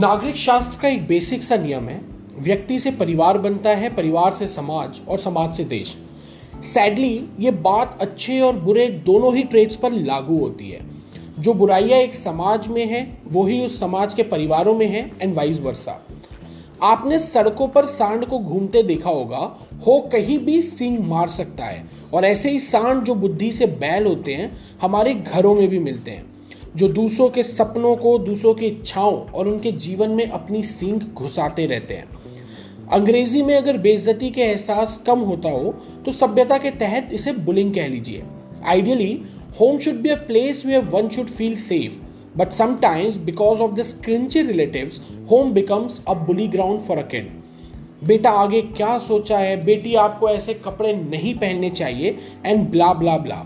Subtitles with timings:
[0.00, 2.00] नागरिक शास्त्र का एक बेसिक सा नियम है,
[2.38, 5.94] व्यक्ति से परिवार बनता है, परिवार से समाज और समाज से देश।
[6.64, 10.80] सैडली ये बात अच्छे और बुरे दोनों ही ट्रेड्स पर लागू होती है।
[11.38, 15.34] जो बुराइयाँ एक समाज में है, वो ही उस समाज के परिवारों में है एंड
[15.34, 16.00] वाइस वर्सा
[16.82, 19.56] आपने सड़कों पर सांड को घूमते देखा होगा,
[19.86, 24.06] हो कहीं भी सिंह मार सकता है। और ऐसे ही सांड जो बुद्धि से बैल
[24.06, 26.24] होते हैं, हमारे घरों में भी मिलते हैं।
[26.76, 31.66] जो दूसरों के सपनों को, दूसरों की इच्छाओं और उनके जीवन में अपनी सींग घुसाते
[31.66, 32.08] रहते हैं।
[32.92, 37.74] अंग्रेज़ी में अगर बेइज्जती के एहसास कम होता हो तो सभ्यता के तहत इसे बुलिंग
[37.74, 38.22] कह लीजिए।
[38.64, 39.12] Ideally
[39.60, 41.98] home should be a place where one should feel safe
[42.38, 45.00] but sometimes because of this cringy relatives
[45.30, 47.30] home becomes a bully ground for kid
[48.04, 49.64] बेटा आगे क्या सोचा है?
[49.64, 53.44] बेटी आपको ऐसे कपड़े नहीं पहनने चाहिए एंड ब्ला ब्ला ब्ला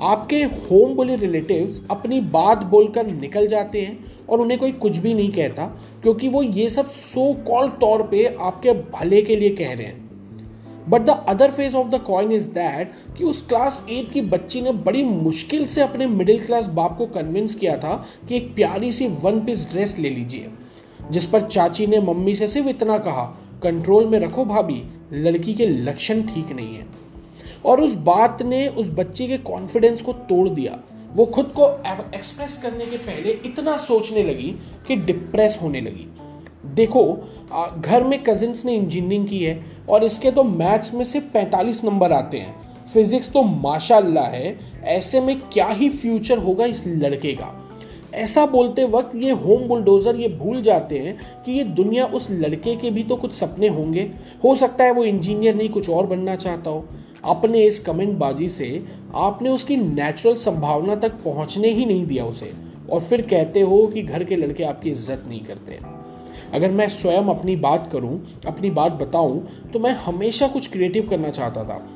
[0.00, 5.14] आपके होम बोले रिलेटिव्स अपनी बात बोलकर निकल जाते हैं और उन्हें कोई कुछ भी
[5.14, 5.64] नहीं कहता,
[6.02, 10.06] क्योंकि वो ये सब सो कॉल तौर पे आपके भले के लिए कह रहे हैं।
[10.90, 14.60] But the other face of the coin is that कि उस क्लास एट की बच्ची
[14.60, 17.94] ने बड़ी मुश्किल से अपने मिडिल क्लास बाप को कन्विंस किया था
[18.28, 20.48] कि एक प्यारी सी वन पीस ड्रेस ले लीजिए,
[21.10, 23.24] जिस पर चाची ने मम्मी से सिर्फ़ इतना कहा
[23.62, 26.86] कंट्रोल में रखो भाभी, लड़की के लक्षण ठीक नहीं है।
[27.64, 30.78] और उस बात ने उस बच्चे के कॉन्फिडेंस को तोड़ दिया।
[31.14, 31.68] वो खुद को
[32.14, 34.54] एक्सप्रेस करने के पहले इतना सोचने लगी
[34.88, 36.06] कि डिप्रेस होने लगी।
[36.74, 37.04] देखो
[37.80, 42.12] घर में कजिन्स ने इंजीनियरिंग की है और इसके तो मैथ्स में सिर्फ़ 45 नंबर
[42.12, 42.54] आते हैं।
[42.94, 47.54] फिजिक्स तो माशाल्लाह है, ऐसे में क्या ही फ्यूचर होगा इस लड़के का?
[48.14, 52.74] ऐसा बोलते वक्त ये होम बुलडोजर ये भूल जाते हैं कि ये दुनिया उस लड़के
[52.76, 54.10] के भी तो कुछ सपने होंगे।
[54.44, 56.84] हो सकता है वो इंजीनियर नहीं, कुछ और बनना चाहता हो।
[57.24, 58.82] अपने इस कमेंट बाजी से
[59.16, 62.52] आपने उसकी नेचुरल संभावना तक पहुँचने ही नहीं दिया उसे।
[62.90, 65.78] और फिर कहते हो कि घर के लड़के आपकी इज़्ज़त नहीं करते।
[66.54, 71.30] अगर मैं स्वयं अपनी बात करूँ अपनी बात बताऊँ तो मैं हमेशा कुछ क्रिएटिव करना
[71.30, 71.86] चाहता था।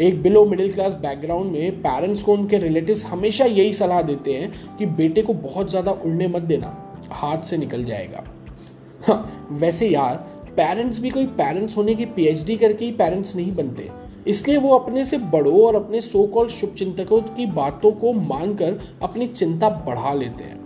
[0.00, 4.76] एक बिलो मिडिल क्लास बैकग्राउंड में पेरेंट्स को उनके रिलेटिव्स हमेशा यही सलाह देते हैं
[4.78, 6.74] कि बेटे को बहुत ज़्यादा उड़ने मत देना
[7.12, 8.24] हाथ से निकल जाएगा।
[9.06, 10.16] हाँ, वैसे यार
[10.56, 13.88] पेरेंट्स भी कोई पेरेंट्स होने की पीएचडी करके ही पेरेंट्स नहीं बनते।
[14.28, 18.78] इसलिए वो अपने से बड़ों और अपने सो कॉल शुभ चिंतकों की बातों को मानकर
[19.02, 20.56] अपनी चिंता बढ़ा लेते हैं।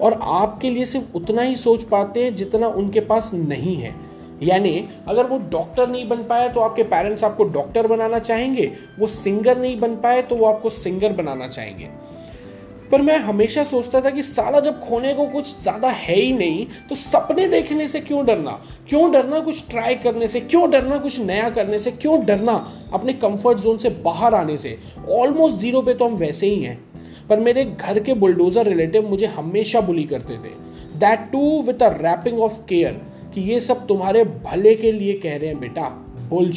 [0.00, 3.94] और आपके लिए सिर्फ़ उतना ही सोच पाते हैं जितना उनके पास नहीं है।
[4.42, 9.06] यानी अगर वो डॉक्टर नहीं बन पाया तो आपके पेरेंट्स आपको डॉक्टर बनाना चाहेंगे, वो
[9.06, 11.88] सिंगर नहीं बन पाए तो वो आपको सिंगर बनाना चाहेंगे।
[12.92, 16.66] पर मैं हमेशा सोचता था कि साला जब खोने को कुछ ज़्यादा है ही नहीं
[16.88, 18.50] तो सपने देखने से क्यों डरना?
[18.88, 20.40] क्यों डरना कुछ ट्राई करने से?
[20.40, 21.90] क्यों डरना कुछ नया करने से?
[21.90, 22.52] क्यों डरना
[22.92, 24.78] अपने कंफर्ट जोन से बाहर आने से?
[25.10, 26.78] ऑलमोस्ट ज़ीरो पे तो हम वैसे ही हैं।
[27.28, 30.54] पर मेरे घर के बुलडोजर रिलेटिव मुझे हमेशा बुली करते थे।
[30.98, 33.00] That too with a wrapping of care
[33.34, 35.88] कि ये सब तुम्हारे भले के लिए कह रहे हैं बेटा।
[36.30, 36.52] बुल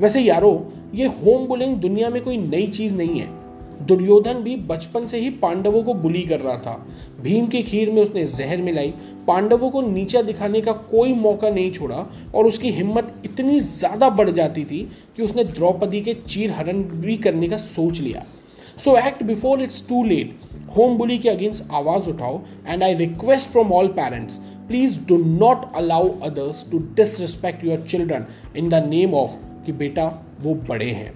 [0.00, 3.43] वैसे यारो, ये होम बुलिंग दुनिया में कोई नई चीज़ नहीं है।
[3.82, 6.74] दुर्योधन भी बचपन से ही पांडवों को बुली कर रहा था।
[7.22, 8.92] भीम की खीर में उसने जहर मिलाई।
[9.26, 14.30] पांडवों को नीचा दिखाने का कोई मौका नहीं छोड़ा और उसकी हिम्मत इतनी ज़्यादा बढ़
[14.30, 14.80] जाती थी
[15.16, 18.24] कि उसने द्रौपदी के चीर हरण भी करने का सोच लिया।
[18.78, 20.38] So act before it's too late
[20.76, 25.74] home bully के अगेंस्ट आवाज़ उठाओ। And I request from all parents please do not
[25.76, 28.26] allow others to disrespect your children
[28.56, 29.36] in the name of
[29.66, 30.06] कि बेटा,
[30.42, 31.12] वो बड़े हैं।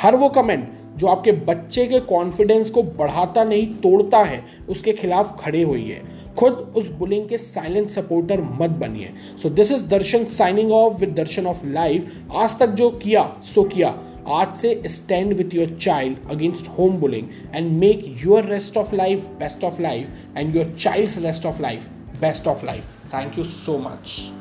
[0.00, 0.68] हर वो कमेंट
[1.00, 6.02] जो आपके बच्चे के कॉन्फिडेंस को बढ़ाता नहीं, तोड़ता है, उसके खिलाफ खड़े हुई है
[6.36, 9.10] खुद उस बुलिंग के साइलेंट सपोर्टर मत बनिए।
[9.42, 13.22] So this is Darshan signing off with Darshan of life आज तक जो किया,
[13.54, 13.94] सो किया।
[14.30, 19.26] आज से stand with your child against home bullying and make your rest of life
[19.38, 21.88] best of life and your child rest of life
[22.20, 22.84] best of life
[23.14, 24.39] thank you so much